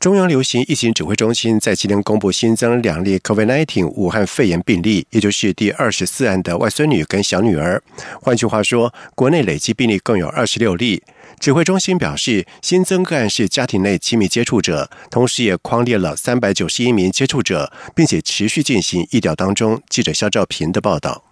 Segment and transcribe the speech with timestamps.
[0.00, 7.82] 中央流行疫情指挥中心在今天公布新增两例 COVID-19 武汉肺炎病例，也就是第二十四案的外孙女跟小女儿。
[8.22, 11.02] 换句话说，国内累计病例共有二十六例。
[11.40, 19.82] 指挥中心表示，新增个案是家庭内亲密接触者，同时也框列了三百九十一名接触者，并且持续进行疫调当中。
[19.88, 21.27] 记者肖兆平的报道。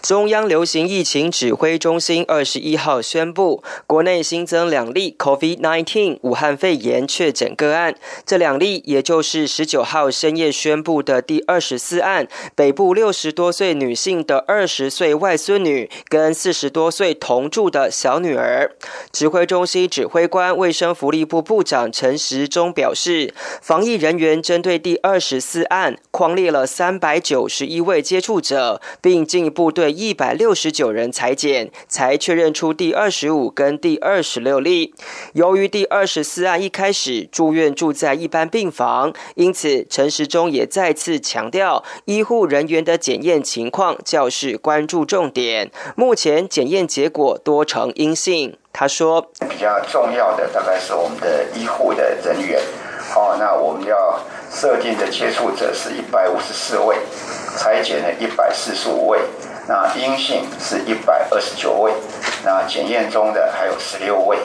[0.00, 7.94] 中央流行疫情指挥中心二十一号宣布，国内新增两例 COVID-19 武汉肺炎确诊个案。
[8.24, 18.74] 这两例，也就是十九号深夜宣布的第二十四案，北部六十多岁女性的二十岁外孙女跟四十多岁同住的小女儿。
[19.12, 29.67] 指挥中心指挥官、卫生福利部部长陈时中表示，防疫人员针对第二十四案框列了三百九十一位接触者，并进一步。
[29.70, 34.94] 对一百六十九人裁剪，才确认出第二十五跟第二十六例。
[35.32, 45.70] 由于第二十四案一开始住院住在一般病房，因此陈时中也再次强调，医护人员的检验情况较是关注重点。
[45.96, 48.56] 目前检验结果多呈阴性。
[48.70, 52.60] 他说，比较重要的大概是我们的医护的人员。
[53.16, 54.20] 哦，那我们要
[54.52, 56.96] 设定的接触者是一百五十四位，
[57.56, 59.18] 裁剪了一百四十五位。
[59.68, 61.92] 那阴性是一百二十九位，
[62.42, 64.38] 那检验中的还有十六位，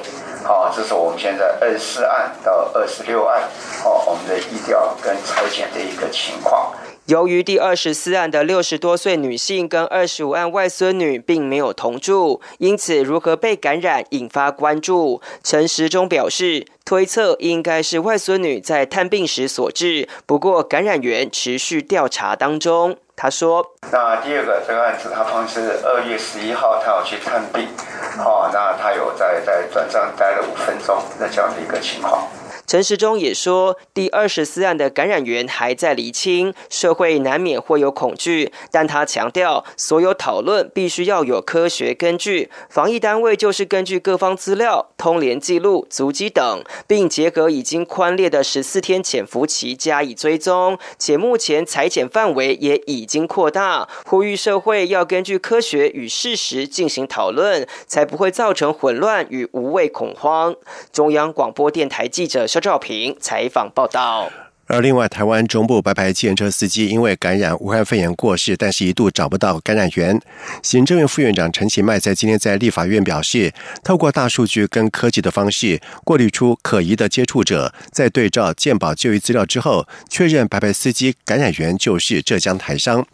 [0.44, 3.42] 好，这是我们现在二十四案到二十六案，
[3.82, 6.74] 好，我们的疫调跟裁剪的一个情况。
[7.06, 15.22] 由于第二十四案的六十多岁女性跟二十五案外孙女并没有同住，因此如何被感染引发关注。
[15.42, 22.98] 陈时中表示，推测应该是外孙女在探病时所致，不过感染源持续调查当中。
[23.16, 27.70] 他说：“那第二个这个案子，他方是二月十一号，他要去探病，
[28.18, 32.28] 哦，那他有在在转账待了五分钟，那这样的一个情况。”
[32.66, 60.56] 陈时中也说，第二十四案的感染源还在厘清，社会难免会有恐惧，但他强调，所有讨论必须要有科学根据，防疫单位就是根据各方资料、通联记录、足迹等，并结合已经宽列的十四天潜伏期加以追踪，且目前裁剪范围也已经扩大，呼吁社会要根据科学与事实进行讨论，才不会造成混乱与无谓恐慌。
[60.94, 62.48] 中央广播电台记者。
[62.54, 64.32] 肖赵平采访报道。
[64.66, 70.20] 而另外，台湾中部白牌计程车司机因为感染武汉肺炎过世，但是一度找不到感染源。
[70.62, 73.54] 行政院副院长陈其迈在今天在立法院表示，
[73.84, 83.06] 透过大数据跟科技的方式过滤出可疑的接触者，在对照健保就医资料之后，确认白牌司机感染源就是浙江台商。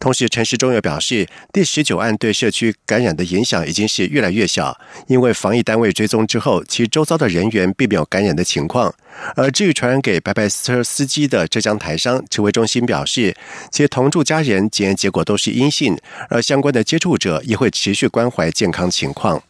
[0.00, 4.76] 同时，陈时中又表示，第十九案对社区感染的影响已经是越来越小，
[5.06, 8.94] 因为防疫单位追踪之后，其周遭的人员并没有感染的情况。
[9.36, 13.36] 而至于传染给白牌车司司机的浙江台商，指挥中心表示，
[13.70, 15.98] 其同住家人检验结果都是阴性，
[16.30, 19.42] 而相关的接触者也会持续关怀健康情况。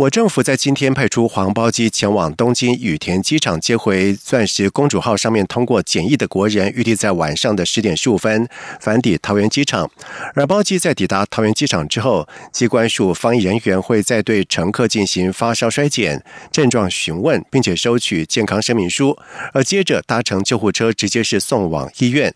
[0.00, 8.48] 我政府在今天派出黄包机前往东京羽田机场接回“钻石公主号”上面通过检疫的国人，预计在晚上的十点十五分
[8.80, 9.90] 返抵桃园机场。
[10.34, 19.18] 而包机在抵达桃园机场之后，机关署防疫人员会再对乘客进行发烧衰检、症状询问，并且收取健康声明书，
[19.52, 22.34] 而接着搭乘救护车直接是送往医院。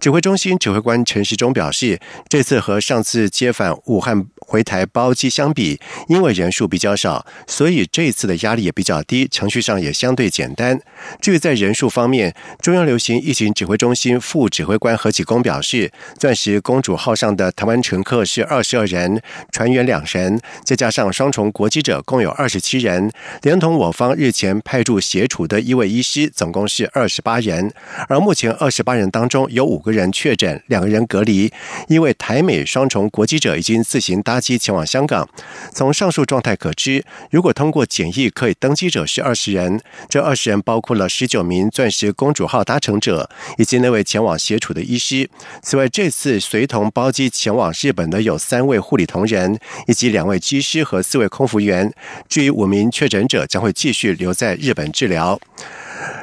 [0.00, 7.03] 指挥中心指挥官陈时中表示，这次和上次接返武汉回台包机相比，因为人数比较少。
[7.04, 10.80] 少，所以这一次的压力也比较低，程序上也相对简单。
[11.20, 19.20] 至于在人数方面，中央流行疫情指挥中心副指挥官何启功表示，钻石公主号上的台湾乘客是二十二人，
[19.52, 23.10] 船员两人，再加上双重国籍者共有二十七人，
[23.42, 27.70] 连同我方日前派驻协处的一位医师，总共是二十八人。
[28.08, 31.52] 而目前二十八人当中有五个人确诊，两个人隔离，
[31.88, 35.28] 因为台美双重国籍者已经自行搭机前往香港。
[35.74, 36.93] 从上述状态可知。
[37.30, 45.28] 如果通过检疫可以登机者是二十人，这二十人包括了十九名钻石公主号搭乘者以及那位前往协处的医师。
[45.62, 51.92] 此外，这次随同包机前往日本的有三位护理同仁以及两位机师和四位空服员。
[52.28, 55.40] 至于五名确诊者将会继续留在日本治疗。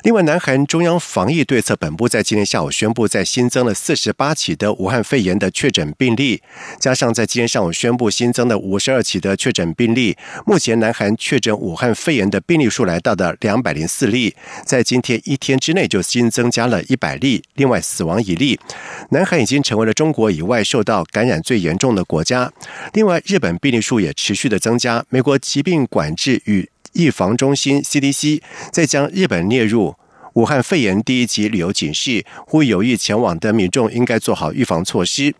[0.04, 6.42] 另外，南韩中央防疫对策本部在今天下午宣布，在新增了四十八起的武汉肺炎的确诊病例，
[6.80, 14.36] 加上在今天上午宣布新增的五十二起的确诊病例，目前南韩确诊武汉肺炎的病例数来到的两百零四例，
[14.66, 18.60] 在今天一天之内就新增加了一百例，另外死亡一例。
[19.10, 22.52] 南韩已经成为了中国以外受到感染最严重的国家。
[22.94, 28.42] 另外，日本病例数也持续的增加，美国疾病管制与预防中心 CDC
[28.72, 29.96] 再将日本列入
[30.34, 35.34] 武汉肺炎第一级旅游警示，呼吁有意前往的民众应该做好预防措施。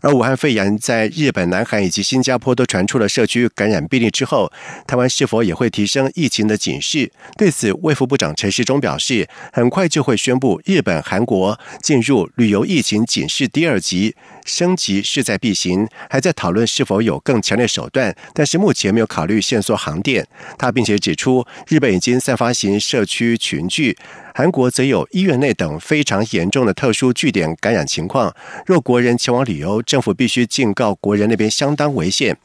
[0.00, 4.50] 而武汉肺炎在日本、南韩以及新加坡都传出了社区感染病例之后，
[4.86, 7.10] 台湾是否也会提升疫情的警示？
[7.36, 14.14] 对此，卫福部长陈时中表示，很快就会宣布日本、韩国进入旅游疫情警示第二级，
[14.44, 20.26] 升级势在必行，还在讨论是否有更强烈手段，但是目前没有考虑限缩航电。
[20.58, 23.96] 他并且指出，日本已经散发型社区群聚。
[24.34, 28.34] 韩国则有医院内等非常严重的特殊据点感染情况，
[28.66, 32.36] 若国人前往旅游，政府必须警告国人那边相当危险。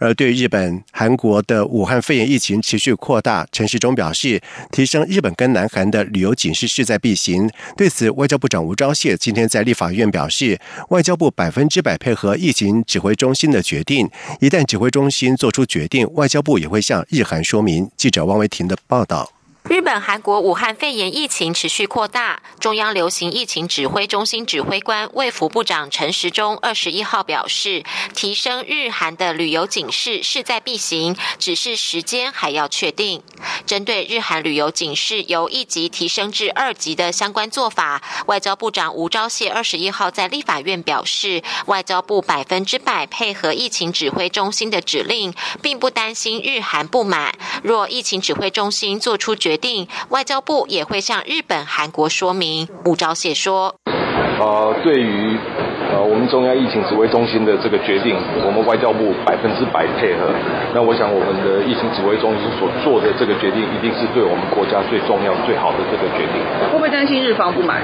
[0.00, 4.40] 而对日本、韩国的武汉肺炎疫情持续扩大，陈时中表示，
[4.70, 7.50] 提升日本跟南韩的旅游警示势在必行。
[7.76, 10.58] 对此，外交部长吴钊燮今天在立法院表示，
[10.90, 14.08] 外交部百分之百配合疫情指挥中心的决定，
[14.40, 17.90] 一旦指挥中心做出决定，外交部也会向日韩说明。
[17.96, 19.33] 记者汪维婷的报道。
[19.70, 27.82] 日本、韩国武汉肺炎疫情持续扩大，中央流行疫情指挥中心指挥官卫福部长陈时中二十一号表示，
[28.14, 33.22] 提升日韩的旅游警示势在必行，只是时间还要确定。
[33.66, 45.32] 针对日韩旅游警示由一级提升至二级的相关做法，外交部长吴钊燮二十一号在立法院表示，外交部百分之百配合疫情指挥中心的指令，
[45.62, 47.32] 并不担心日韩不满。
[47.62, 52.68] 若疫情指挥中心做出决，定，外交部也会向日本、韩国说明。
[52.84, 53.74] 吴钊燮说
[54.38, 55.38] ：“呃，对于
[55.94, 60.26] 呃我们中央疫情指挥中心的这个决定，我们外交部百分之百配合。
[60.74, 66.42] 那我想，我们的疫情指挥中心所做的这个决定，一定是对我们国家最重要、最好的这个决定。
[66.66, 67.78] 会不会担心日方不满？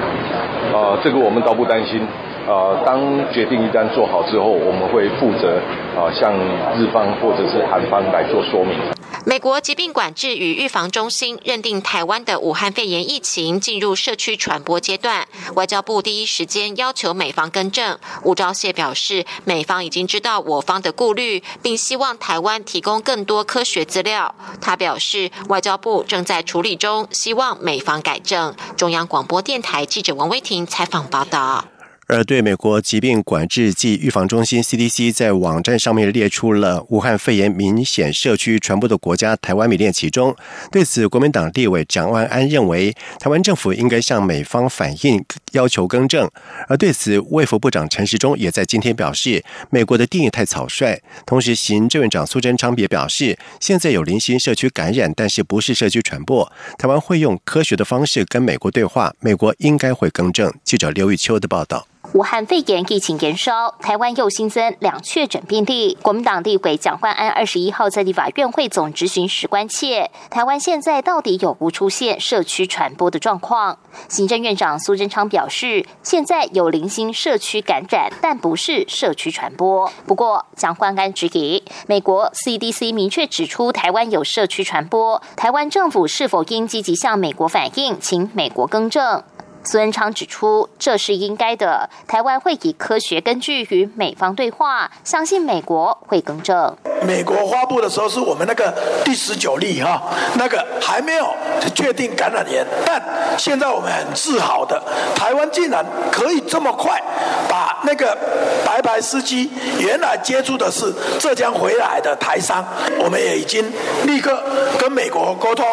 [0.73, 2.03] 呃，这个我们倒不担心。
[2.47, 2.99] 呃，当
[3.31, 5.61] 决定一旦做好之后，我们会负责
[5.95, 6.33] 啊向
[6.77, 8.77] 日方或者是韩方来做说明。”
[9.23, 17.99] 美国疾病管制与预防中心认定台湾的武汉肺炎疫情进入社区传播阶段，外交部第一时间要求美方更正。
[18.23, 24.33] 吴钊燮表示，美方已经知道我方的顾虑，并希望台湾提供更多科学资料。
[24.59, 28.55] 他表示，外交部正在处理中，希望美方改正。
[28.75, 31.65] 中央广播电台记者王威婷采访报道。
[32.11, 40.35] 而对美国疾病管制及预防中心 （CDC） 在网站上面列出了武汉肺炎明显社区传播的国家，台湾名列其中。
[40.69, 45.23] 对此，国民党立委蒋万安认为，台湾政府应该向美方反映，
[45.53, 46.29] 要求更正。
[46.67, 50.99] 而对此，卫福部长陈时中也在今天表示，美国的定义太草率。
[51.25, 56.51] 同时，行政院长苏贞昌也表示，现在有零星社区感染，但是不是社区传播。
[56.77, 60.53] 台湾会用科学的方式跟美国对话，美国应该会更正。
[60.65, 61.87] 记者刘玉秋的报道。
[62.13, 65.97] 武汉肺炎疫情延烧，台湾又新增两确诊病例。
[66.01, 73.79] 国民党立委蒋焕安二十一号在立法院会总执行时关切，台湾现在到底有无出现社区传播的状况？
[74.09, 79.89] 行政院长苏贞昌表示，现在有零星社区感染，但不是社区传播。
[80.05, 89.23] 不过，蒋焕安指给美国 CDC 明确指出台湾有社区传播，台湾政府是否应积极向美国反映，请美国更正？
[89.63, 91.89] 苏恩昌指出，这是应该的。
[92.07, 96.75] 台湾会以科学根据与美方对话，相信美国会更正。
[97.05, 100.01] 美国发布的时候是我们那个第十九例哈，
[100.35, 101.27] 那个还没有
[101.73, 103.01] 确定感染源，但
[103.37, 104.81] 现在我们很自豪的，
[105.15, 107.01] 台湾竟然可以这么快
[107.49, 108.17] 把那个
[108.65, 109.49] 白牌司机
[109.79, 112.63] 原来接触的是浙江回来的台商，
[112.99, 113.71] 我们也已经
[114.05, 114.43] 立刻
[114.79, 115.65] 跟美国沟通，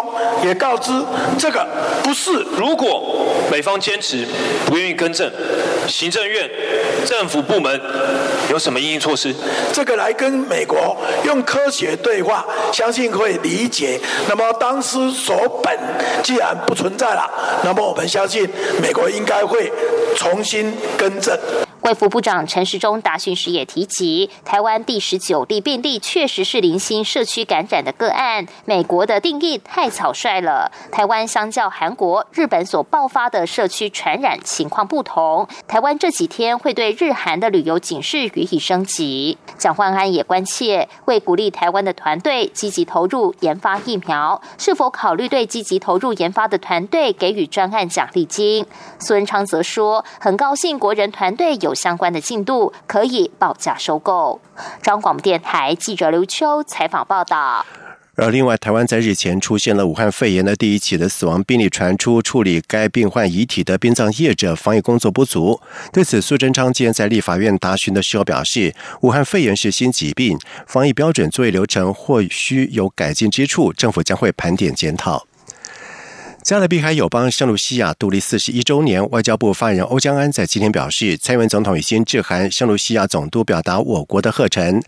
[0.44, 0.92] 也告知
[1.38, 1.66] 这个
[2.02, 2.46] 不是。
[2.56, 4.26] 如果美方坚持
[4.66, 5.30] 不愿意更正，
[5.86, 6.50] 行政院
[7.04, 7.80] 政府部门
[8.50, 9.34] 有什么应对措施？
[9.72, 14.00] 这个来跟美国用科学对话，相信会理解。
[14.28, 15.78] 那么当时所本
[16.22, 17.30] 既然不存在了，
[17.64, 18.48] 那么我们相信
[18.82, 19.70] 美国应该会
[20.16, 21.36] 重新更正。
[21.88, 28.46] 卫福部长陈时中答询时也提及，台湾第十九例病例确实是零星社区感染的个案。
[28.66, 39.38] 美国的定义太草率了，台湾相较韩国、日本所爆发的社区传染情况不同，台湾这几天会对日韩的旅游警示予以升级。
[39.56, 48.66] 蒋焕安也关切，为鼓励台湾的团队积极投入研发疫苗，是否考虑对积极投入研发的团队给予专案奖励金？
[48.98, 51.74] 苏文昌则说，很高兴国人团队有。
[51.78, 54.40] 相关的进度，可以报价收购。
[54.82, 57.64] 张广播电台记者刘秋采访报道。
[58.20, 65.60] 而另外，台湾在日前出现了武汉肺炎的第一起的死亡病例传出，处理该病患遗体的殡葬业者防疫工作不足。
[65.92, 75.24] 对此，苏贞昌今天在立法院答询的时候表示，武汉肺炎是新疾病，防疫标准作业流程或需有改进之处，政府将会盘点检讨。
[76.48, 84.82] 加勒比海友邦圣卢西亚独立四十一周年，外交部发言人欧江安在今天表示，蔡英文总统已经致函圣卢西亚总督，表达我国的贺忱。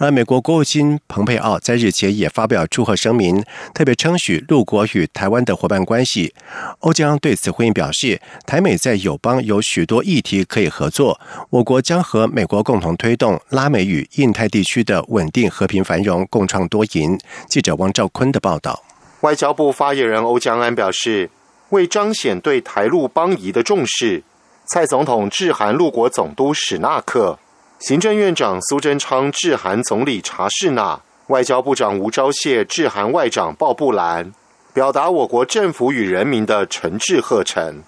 [0.00, 6.34] 而美国国务卿蓬佩奥在日前也发表祝贺声明，特别称许陆国与台湾的伙伴关系。
[6.80, 17.16] 欧江对此回应表示，台美在友邦有许多议题可以合作，我国将和美国共同推动拉美与印太地区的稳定、和平、繁荣，共创多赢。
[17.48, 18.82] 记者王兆坤的报道。
[19.24, 21.30] 外交部发言人欧江安表示，
[21.70, 24.22] 为彰显对台陆邦谊的重视，
[24.66, 27.38] 蔡总统致函陆国总督史纳克，
[27.78, 34.34] 行政院长苏贞昌致函总理查士纳，外交部长吴钊燮致函外长鲍布兰，
[34.74, 37.82] 表达我国政府与人民的诚挚贺忱。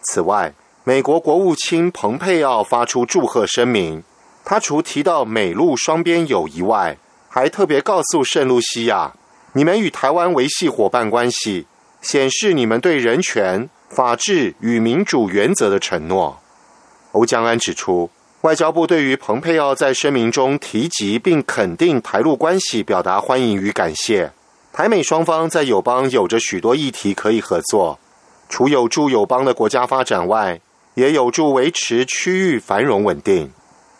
[0.00, 4.02] 此外，美国国务卿蓬佩奥发出祝贺声明，
[4.46, 6.96] 他除提到美陆双边友谊外，
[7.28, 9.12] 还特别告诉圣露西亚。
[9.54, 11.66] 你们与台湾维系伙伴关系，
[12.02, 16.38] 显示你们对人权、法治与民主原则的承诺。
[17.12, 18.10] 欧江安指出，
[18.42, 24.30] 外交部对于蓬佩奥在声明中提及并肯定台陆关系表达欢迎与感谢。
[24.70, 27.98] 台美双方在友邦有着许多议题可以合作，
[28.50, 30.60] 除有助友邦的国家发展外，
[30.94, 33.50] 也有助维持区域繁荣稳定。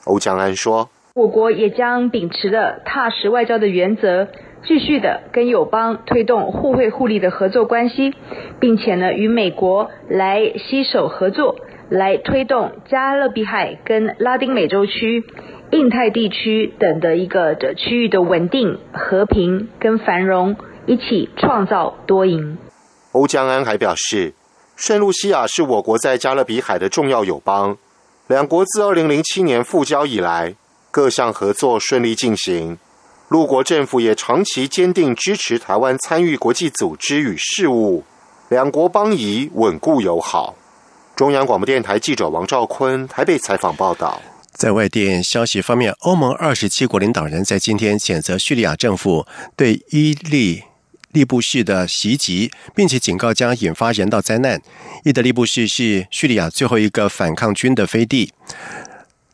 [0.05, 4.29] 欧江安说：“我国也将秉持了踏实外交的原则。”
[4.67, 8.15] 继续的跟友邦推动互惠互利的合作关系，
[8.61, 11.57] 并且呢与美国来携手合作，
[11.89, 15.25] 来推动加勒比海跟拉丁美洲区、
[15.71, 22.59] 印太地区等的一个的区域的稳定、和平跟繁荣，一起创造多赢。
[23.13, 24.35] 欧江安还表示，
[24.77, 27.79] 圣露西亚是我国在加勒比海的重要友邦，
[28.27, 30.57] 两国自二零零七年复交以来，
[30.91, 32.79] 各项合作顺利进行。
[33.29, 38.03] 陆国政府也长期坚定支持台湾参与国际组织与事务，
[38.49, 40.57] 两国邦谊稳固友好。
[41.15, 44.23] 中央广播电台记者王兆坤台北采访报道。
[44.53, 50.63] 在外电消息方面，欧盟二十七国领导人在今天谴责叙利亚政府对伊利
[51.13, 54.59] 利布市的袭击，并且警告将引发人道灾难。
[55.05, 58.33] 伊德利布市是叙利亚最后一个反抗军的飞地，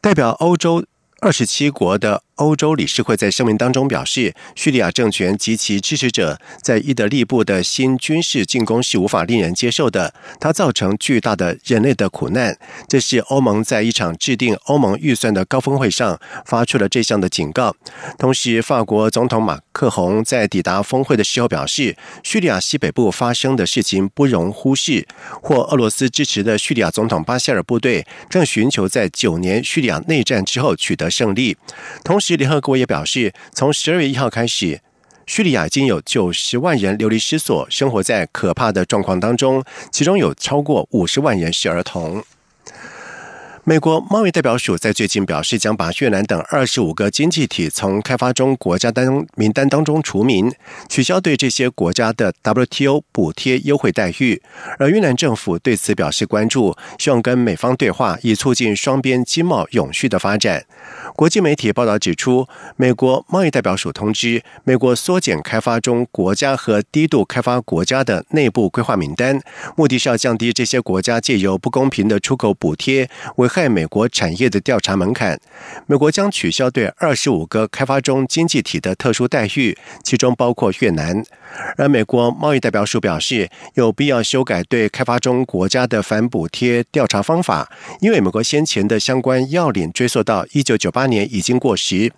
[0.01, 0.85] 代表欧洲
[1.25, 2.23] 二十七国的。
[2.37, 12.59] 欧洲理事会在声明当中表示，叙利亚政权及其支持者在伊德利布的新军事进攻是无法令人接受的，它造成巨大的人类的苦难。
[12.89, 17.77] 这是欧盟在一场制定欧盟预算的高峰会上发出了这项的警告。
[18.19, 25.07] 同时，法国总统马克宏在抵达峰会的时候表示，叙利亚西北部发生的事情不容忽视。
[25.41, 31.57] 或俄罗斯支持的叙利亚总统巴希尔部队正寻求在九年叙利亚内战之后取得胜利。
[32.03, 32.19] 同。
[32.25, 34.81] 时，联合国也表示，从十二月一号开始，
[35.27, 42.25] 叙利亚已经有九十万人流离失所，生活在可怕的状况当中，其中有超过五十万人是儿童。
[43.67, 50.53] 美国贸易代表署在最近表示，将把越南等二十五个经济体从开发中国家当名单当中除名，
[50.87, 54.43] 取消对这些国家的 WTO 补贴优惠待遇。
[54.79, 60.67] 而越南政府对此表示关注，希望跟美方对话，以促进双边经贸永续的发展。
[61.17, 69.41] 国际媒体报道指出，美国贸易代表署通知，美国缩减开发中国家和低度开发国家的内部规划名单，
[69.75, 75.39] 目的是要降低这些国家借由不公平的出口补贴为害美国产业的调查门槛。
[75.87, 81.23] 美国将取消对二十五个开发中经济体的特殊待遇，其中包括越南。
[81.77, 87.71] 而美国贸易代表署表示，有必要修改对开发中国家的反补贴调查方法，
[88.01, 92.13] 因为美国先前的相关要领追溯到一九九八年已经过时。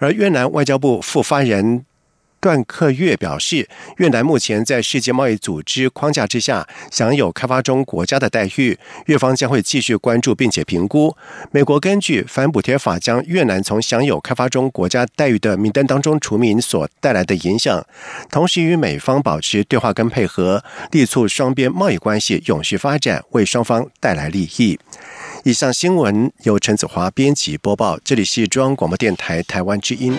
[0.00, 1.84] 而越南外交部副发言人。
[2.42, 3.68] 段克月表示，
[3.98, 11.16] 越南目前在世界贸易组织框架之下享有开发中国家的待遇，越方将会继续关注并且评估。
[11.52, 17.86] 美国根据反补贴法将越南从享有开发中国家待遇的名单当中除名所带来的影响，
[18.28, 24.76] 同时与美方保持对话跟配合，力促双边贸易关系永续发展，为双方带来利益。
[25.44, 30.18] 以上新闻由陈子华编辑播报，这里是中央广播电台台湾之音。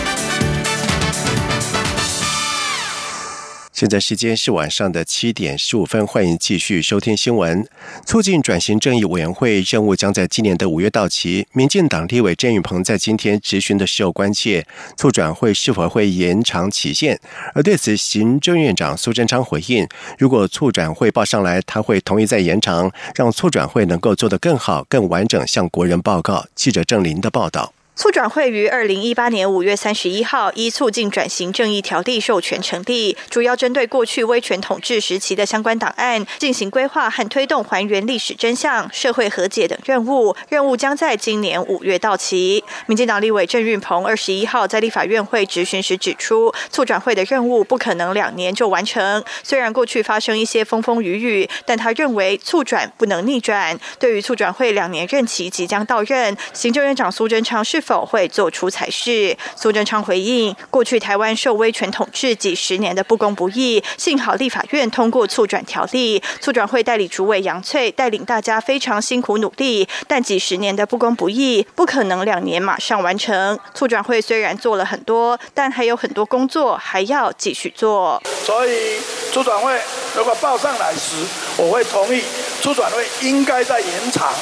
[3.81, 7.67] 现在时间是晚上的七点十五分，欢迎继续收听新闻。
[8.05, 11.47] 促进转型正义委员会任务将在今年的五月到期。
[11.51, 17.19] 民进党立委郑宇鹏在今天质询的时候关切，促转会是否会延长期限。
[17.55, 19.87] 而对此，行政院长苏贞昌回应：
[20.19, 26.45] 如果促转会报上来，他会同意再延长，让促转会能够做得更好、更完整，向国人报告。
[26.53, 27.73] 记者郑林的报道。
[28.01, 40.35] 促转会于二零一八年五月三十一号依促进转型正义条例授权成立，主要针对过去威权统治时期的相关档案进行规划和推动还原历史真相、社会和解等任务。
[40.49, 42.63] 任务将在今年五月到期。
[42.87, 49.23] 民进党立委郑运鹏二十一号在立法院会质询时指出，促转会的任务不可能两年就完成。
[49.43, 53.79] 虽然过去发生一些风风雨雨，但他认为促转不能逆转。
[53.99, 57.79] 对于促转会两年任期即将到任，行政院长苏贞昌是。
[57.79, 59.37] 否否会做出裁示？
[59.53, 73.59] 苏贞昌回应：过去台湾受威权统治几十年的不公不义，幸好立法院通过促转条例，促转会代理主委杨翠带领大家非常辛苦努力，但几十年的不公不义不可能两年马上完成。
[73.73, 78.23] 促转会虽然做了很多，但还有很多工作还要继续做。
[78.45, 79.01] 所以
[79.33, 79.77] 促转会
[80.15, 81.17] 如果报上来时，
[81.57, 82.23] 我会同意
[82.61, 84.33] 促转会应该在延长。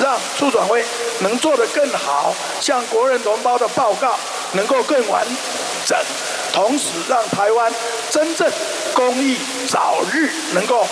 [0.00, 0.84] 让促转会
[1.22, 4.18] 能做得更好，向国人同胞的报告
[4.54, 5.26] 能够更完
[5.84, 5.96] 整，
[6.52, 7.72] 同时让台湾
[8.10, 8.50] 真正
[8.94, 9.36] 公益
[9.68, 10.86] 早日能够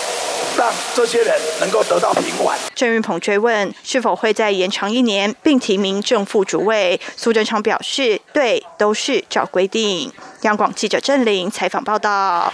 [0.57, 2.57] 让这些人能够得到平缓。
[2.75, 10.11] 郑运鹏追问是否会再延长一年，并提名正副主委，苏贞昌表示对，都是照规定。
[10.41, 12.53] 央广记者郑玲采访报道。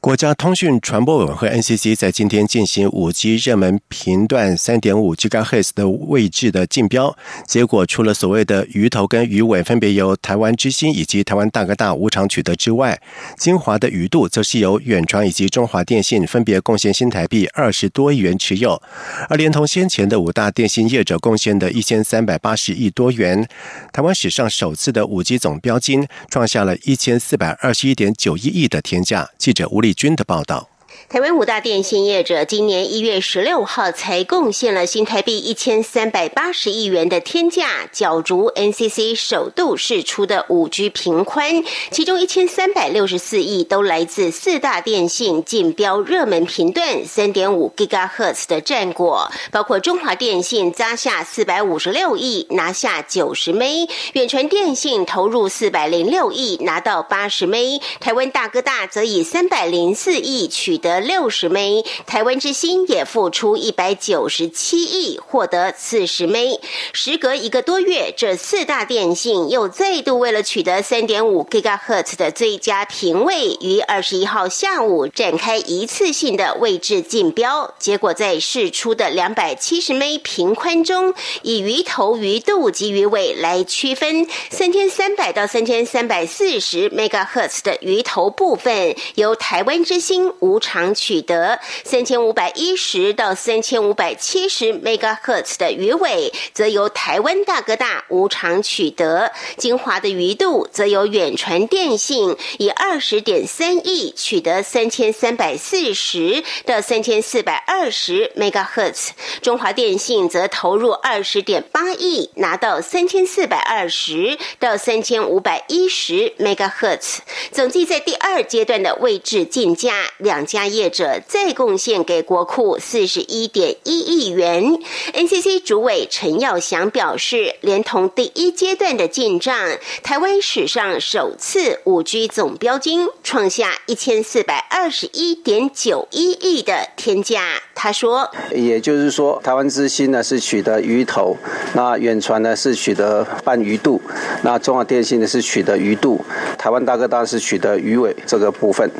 [0.00, 7.14] 国家通讯传播委员会 NCC 在今天进行五 G 热门频段三点五 GHz 的位置的竞标，
[7.46, 12.98] 结果除了所谓的鱼头跟鱼尾分别由台湾之星以及台湾大哥大无偿取得之外，
[13.36, 18.80] 精华的鱼度则是由远传以及中华电信分别贡献新台币二十多亿元持有，
[19.28, 23.46] 而连同先前的五大电信业者贡献的一千三百八十亿多元，
[23.92, 29.28] 台湾史上首次的五 G 总标金创下了一千四百二十一点九一亿的天价。
[29.36, 29.89] 记者吴丽。
[29.92, 30.69] 军的报道。
[31.12, 60.99] 台湾五大电信业者今年一月十六号才贡献了新台币一千三百八十亿元的天价，角逐 NCC 首度试出的五 G 频宽，其中一千三百六十四亿都来自四大电信竞标热门频段三点五 GHz 的战果，包括中华电信砸下四百五十六亿拿下九十枚，远传电信投入四百零六亿拿到八十枚，台湾大哥大则以三百零四亿取得。
[61.00, 66.60] 六十枚，台湾之星也付出一百九十七亿，获得四十枚。
[66.92, 77.74] 时隔一个多月，这四大电信又再度为了取得三点五 GHz 的最佳频位，于二十一号下午展开一次性的位置竞标。
[77.78, 84.26] 结果在试出的两百七十枚频宽中，以鱼头、鱼肚及鱼尾来区分。
[84.50, 90.89] 三千三百到三千三百四十 MHz 的鱼头部分，由台湾之星无偿。
[90.94, 109.10] 取得三千五百一十到三千五百七十 megahertz 的鱼尾，则由台湾大哥大无偿取得；精华的鱼度则由远传电信以二十点三亿取得三千三百四十到三千四百二十 megahertz，
[109.42, 117.18] 中华电信则投入二十点八亿拿到三千四百二十到三千五百一十 megahertz。
[117.52, 124.78] 总计在第二阶段的位置竞价，两家业业者再贡献给国库四十一点一亿元。
[125.12, 129.54] NCC 主委陈耀祥表示，连同第一阶段的进账，
[130.02, 137.42] 台湾史上首次五 G 总标金创下一千四百二十一点九一亿的天价。
[137.74, 141.36] 他说，也就是说，台湾之星呢是取得鱼头，
[141.74, 144.00] 那远传呢是取得半鱼肚，
[144.42, 146.24] 那中华电信呢是取得鱼肚，
[146.56, 148.90] 台湾大哥大是取得鱼尾这个部分。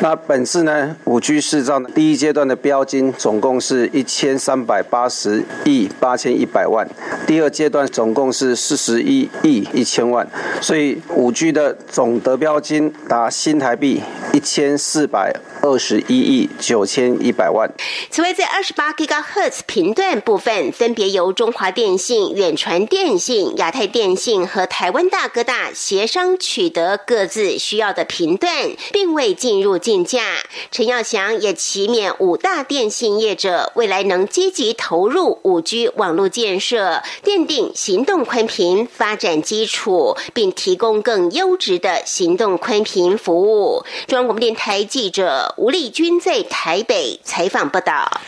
[0.00, 6.88] 那本次呢，五 G 市造第一阶段的标金总共是一千三百八十亿八千一百万，
[7.26, 10.26] 第二阶段总共是四十一亿一千万，
[10.62, 14.02] 所以五 G 的总得标金达新台币
[14.34, 17.70] 一千四百二十一亿九千一百万。
[18.10, 28.50] 此外，在二十八 GHz 频段部分，分别由中华电信、远传电信、亚太电信和台湾大哥大协商取得各自需要的频段，
[28.92, 29.78] 并未进入。
[29.84, 30.22] 竞价，
[30.70, 43.84] 陈耀祥也祈勉五大电信业者未来能积极投入五 G 网络建设，奠定行动宽频发展基础，并提供更优质的行动宽频服务。
[44.06, 48.22] 中央广播电台记者吴丽君在台北采访报道。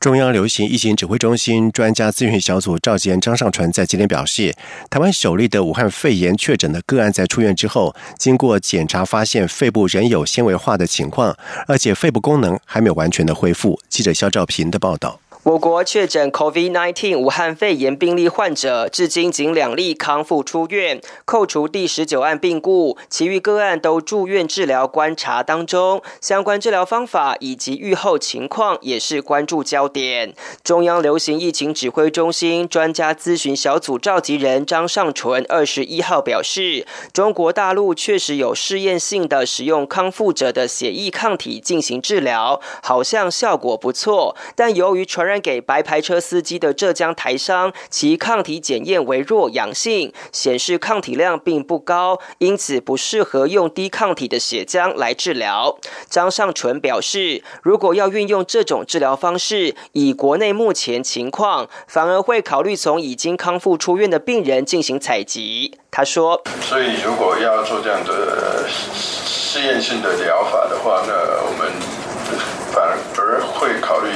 [0.00, 4.52] 中央流行疫情指挥中心专家咨询小组召集人张尚淳在今天表示，
[4.90, 11.36] 台湾首例的武汉肺炎确诊的个案在出院之后，经过检查发现肺部仍有纤维化的情况，
[11.68, 13.80] 而且肺部功能还没有完全的恢复。
[13.88, 15.20] 记者肖兆平的报道。
[15.44, 20.98] 我国确诊 COVID-19 武汉肺炎病例患者，至今仅两例康复出院。
[21.26, 26.02] 扣除第十九案病故，其余个案都住院治疗观察当中。
[26.18, 30.32] 相关治疗方法以及预后情况也是关注焦点。
[30.62, 45.33] 中央流行疫情指挥中心专家咨询小组召集人张尚淳二十一号表示，中国大陆确实有试验性的使用康复者的血液抗体进行治疗，好像效果不错，但由于传染。
[45.40, 55.78] 给白牌车司机的浙江台商，其抗体检验为弱阳性，显示抗体量并不高，因此不适合用低抗体的血浆来治疗。
[56.08, 65.78] 张尚纯表示，如果要运用这种治疗方式，以国内目前情况，反而会考虑从已经康复出院的病人进行采集。
[65.90, 71.12] 他说：“所以如果要做这样的试验性的疗法的话，那
[71.46, 71.72] 我们。”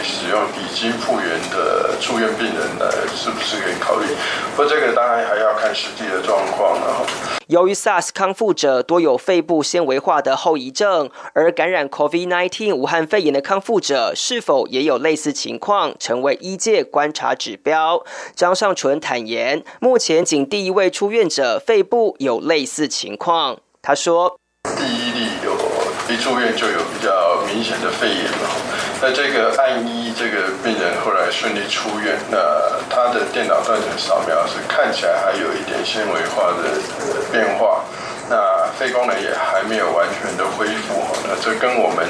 [0.02, 4.06] 使用已经复原的住院病人来，是不是可以考虑？
[4.56, 7.06] 不过这个当然还要看实际的状况了。
[7.48, 18.04] 由于 SARS 康复者多有肺部纤维化的后遗症，而感染 COVID-19 武汉肺炎的康复者是否也有类似情况，成为医界观察指标。
[18.36, 23.58] 张尚淳坦言，目前仅第一位出院者肺部有类似情况。
[23.80, 24.38] 他说
[24.76, 25.54] ：“第一例有
[26.10, 32.38] 一住院就有比较明显的肺炎了。”那这个案一这个病人后来顺利出院，那
[32.90, 36.78] 他的电脑断层扫描是看起来还有一点纤维化的
[37.30, 37.84] 变化，
[38.28, 42.06] 那肺功能也还没有完全的恢复，那这跟我们。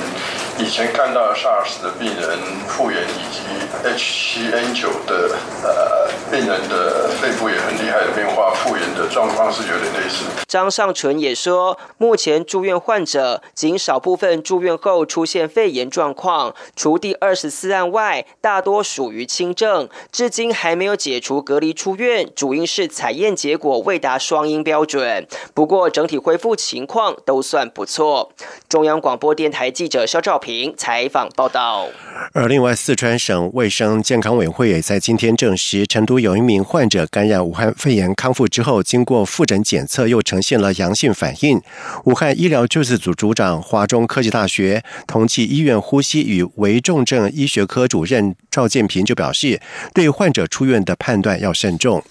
[0.59, 3.38] 以前看到 SARS 的病人复原，以及
[3.87, 10.25] H7N9 的呃病人的肺部也很厉害的变化，复原的状况是有点类似。
[10.49, 25.25] 张尚淳也说，目前住院患者仅少部分住院后出现肺炎状况，除第二十四案外，大多属于轻症，至今还没有解除隔离出院，主因是采验结果未达双阴标准。
[25.55, 28.33] 不过整体恢复情况都算不错。
[28.68, 30.48] 中央广播电台记者肖照平。
[30.77, 31.89] 采访报道。
[32.33, 41.61] 而另外，四川省卫生健康委会也在今天证实，成都有一名患者感染武汉肺炎康复之后，经过复诊检测又呈现了阳性反应。
[42.05, 49.61] 武汉医疗救治组组长、华中科技大学同济医院呼吸与危重症医学科主任赵建平就表示，
[49.95, 52.03] 对患者出院的判断要慎重。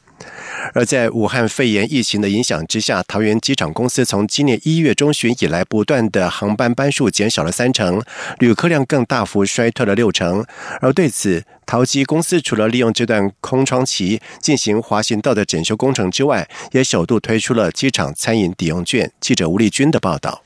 [0.73, 8.01] 而在武汉肺炎疫情的影响之下，桃园机场公司从今年一月中旬以来，不断的航班班数减少了三成，
[8.39, 10.45] 旅客量更大幅衰退了六成。
[10.81, 19.11] 而对此，桃机公司除了利用这段空窗期进行滑行道的整修工程之外，也首度推出了机场餐饮抵用券。
[19.19, 20.43] 记者吴丽君的报道。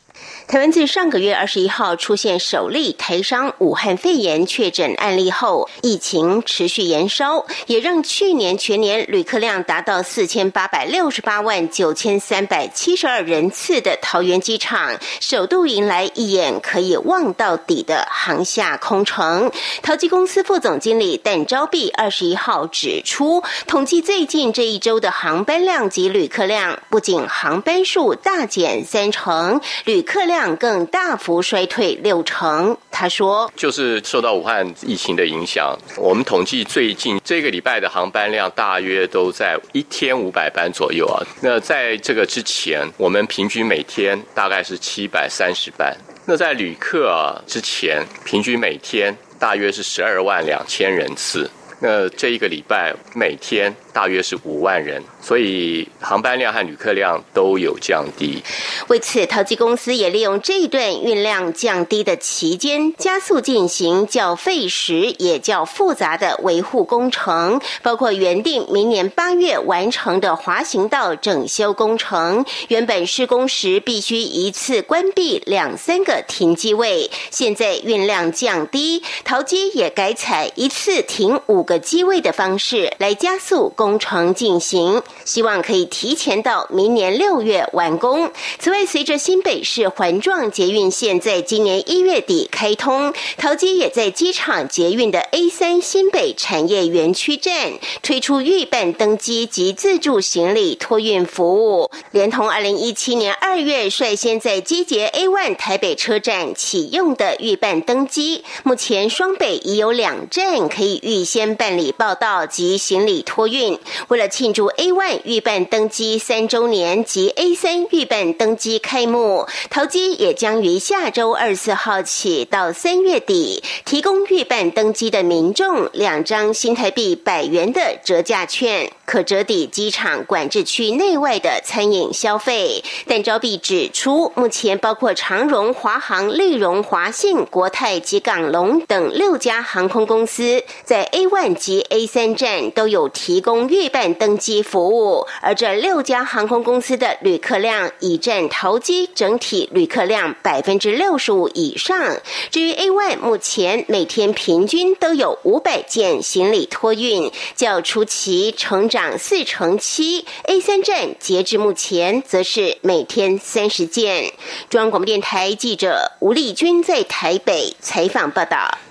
[0.52, 19.50] 台湾自上个月二十一号出现首例台商武汉肺炎确诊案例后，疫情持续延烧，也让去年全年旅客量达到四千八百六十八万九千三百七十二人次的桃园机场，首度迎来一眼可以望到底的航厦空城。
[19.82, 30.41] 桃机公司副总经理邓昭碧二十一号指出，统计最近这一周的航班量及旅客量，不仅航班数大减三成，旅客量。
[30.56, 32.78] 更大幅衰退六成。
[32.90, 41.18] 他说：“就是受到武汉疫情的影响，我们统计最近这个礼拜的航班量大约都在一天五百班左右啊。
[41.42, 45.96] 那在这个之前，我们平均每天大概是七百三十班。
[46.26, 51.50] 那在旅客啊之前，平均每天大约是十二万两千人次。
[51.82, 58.42] 那这一个礼拜每天大约是五万人。”所以航班量和旅客量都有降低。
[58.88, 72.44] 为此，淘机公司也利用这一段运量降低的期间，加速进行较费时也较复杂的维护工程，包括原定明年八月完成的滑行道整修工程。
[72.70, 85.02] 原本施工时必须一次关闭两三个停机位，现在运量降低，淘机也改采一次停五机位的方式来加速工程进行。
[85.26, 88.32] 希望可以提前到明年六月完工。
[88.60, 113.78] 此外，随着新北市环状捷运线在今年一月底开通，桃机也在机场捷运的 A 三新北产业园区站推出预办登机及自助行李托运服务，连同二零一七年二月率先在机捷 A one 台北车站启用的预办登机，目前双北已有两站可以预先办理报到及行李托运。
[114.08, 115.12] 为了庆祝 A one。
[115.24, 132.84] 预办登机三周年及 A 三预办登机开幕，淘机也将于下周二四号起到三月底，提供预办登机的民众两张新台币百元的折价券，可折抵机场管制区内外的餐饮消费。
[133.06, 145.26] 但招币指出，目前包括长荣、华航、绿荣、华信、国泰及港龙等六家航空公司，在 A one 及 A 三站都有提供预办登机服务。
[145.42, 152.18] 而这六家航空公司的旅客量已占桃机整体旅客量百分之六十五以上。
[152.50, 160.26] 至于 A one，目前每天平均都有五百件行李托运，较初期成长四成七。
[160.44, 164.32] A 三站截至目前则是每天三十件。
[164.70, 168.91] 中央广播电台记者吴丽君在台北采访报道。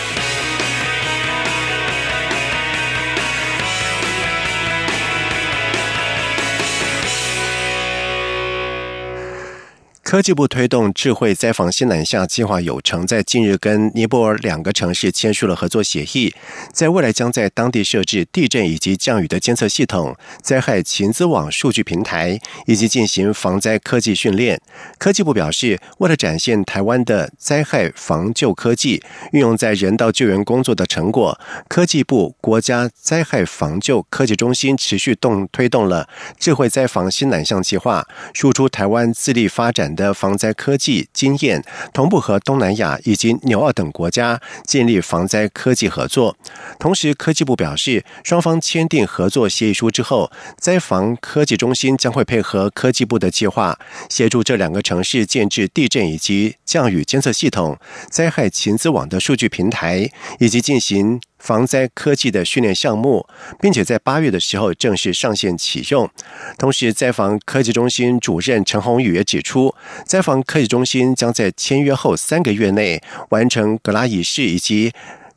[10.11, 16.35] 科技部推动智慧灾防新南向计划有成，在近日跟尼泊尔两个城市签署了合作协议，
[16.73, 24.59] 在未来将在当地设置地震以及降雨的监测系统、灾害情资网数据平台，以及进行防灾科技训练。
[24.97, 40.00] 科技部表示，为了展现台湾的灾害防救科技运用在人道救援工作的成果，科技部国家灾害防救科技中心持续动推动了智慧灾防新南向计划，输出台湾自力发展的。
[40.01, 46.35] 的防灾科技经验，同步和东南亚以及纽澳等国家建立防灾科技合作。
[46.79, 53.77] 同时，科技部表示，双方签订合作协议书之后，灾防科技中心将会配合科技部的计划，
[54.09, 57.77] 协助这两个城市建置地震以及降雨监测系统、
[58.09, 60.09] 灾害情资网的数据平台，
[60.39, 61.21] 以及进行。
[61.41, 63.27] 防灾科技的训练项目，
[63.59, 66.09] 并且在八月的时候正式上线启用。
[66.57, 69.73] 同时，灾防科技中心主任陈宏宇也指出，
[70.05, 74.93] 灾防科技中心将在签约后三个月内完成格拉仪式以及。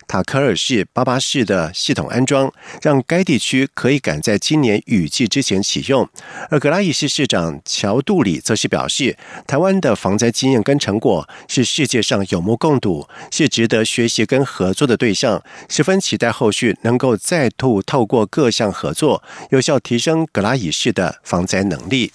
[0.06, 6.08] 塔科尔市、巴巴市的系统安装，让该地区可以赶在今年雨季之前启用。
[6.50, 22.12] 而格拉伊市市长乔杜里则是表示，台湾的防灾经验跟成果是世界上有目共睹，是值得学习跟合作的对象，十分期待后续能够再度透过各项合作，有效提升格拉伊市的防灾能力。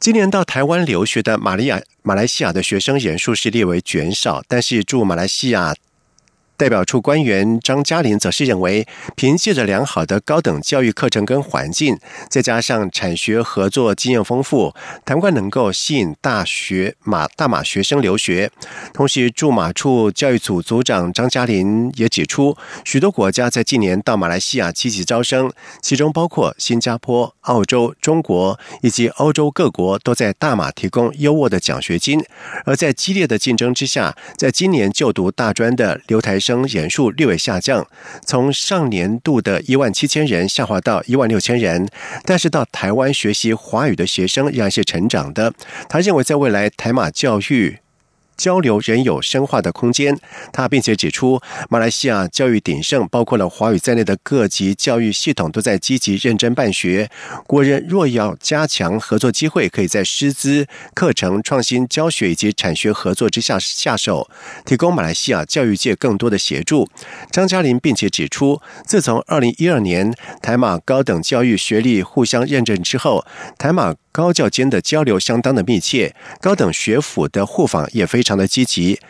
[0.00, 5.74] 今年到台湾留学的马利亚、马来西亚的学生人数是列为减少，但是驻马来西亚。
[6.56, 8.86] 代表处官员张嘉玲则是认为，
[9.16, 11.98] 凭借着良好的高等教育课程跟环境，
[12.30, 14.72] 再加上产学合作经验丰富，
[15.04, 18.52] 台湾能够吸引大学马大马学生留学。
[18.92, 25.50] 同时，驻马处教育组组长张嘉玲也指出，许多国家在近年到马来西亚积极招生，
[25.82, 32.24] 其中包括新加坡、澳洲、中国以及欧洲各国都在大马提供优渥的奖学金。
[32.64, 36.38] 而在激烈的竞争之下，在今年就读大专的留台。
[36.44, 37.86] 生人数略微下降，
[38.26, 41.88] 从上年度的一万七千人下滑到一万六千人，
[42.26, 45.54] 但是到台湾学习华语的学生仍然是成长的。
[45.88, 47.78] 他认为，在未来台马教育
[48.36, 50.18] 交流仍有深化的空间。
[50.52, 57.10] 他并且指出，马来西亚教育鼎盛，包括了华语在内的各级教育系统都在积极认真办学。
[57.46, 64.28] 国人若要加强合作机会，可以在师资、课程创新、教学以及产学合作之下下手，
[64.64, 66.88] 提供马来西亚教育界更多的协助。
[67.30, 73.24] 张嘉玲并且指出，自从二零一二年台马高等教育学历互相认证之后，
[73.58, 79.00] 台马高教间的交流相当的密切，高等学府的互访也非常的积极。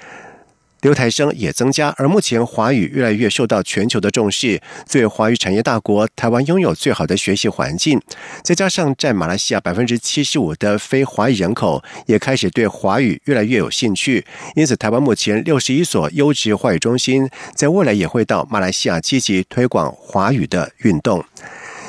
[0.81, 4.63] 留台生也增加，而目前华语越来越受到全球的重视。
[4.87, 8.01] 作为华语产业大国，台湾拥有最好的学习环境，
[8.43, 14.25] 再加上占马来西亚百分之七十五的非华语人口也开始对华语越来越有兴趣，
[14.57, 21.23] 因此台湾目前六十一所优质华语中心，在未来也会到马来西亚积极推广华语的运动。